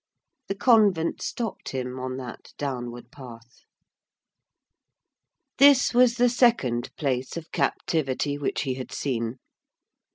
[0.47, 3.65] The convent stopped him on that downward path.
[5.59, 9.35] This was the second place of captivity which he had seen.